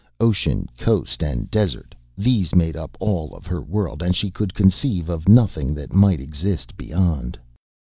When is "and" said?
1.21-1.51, 4.01-4.15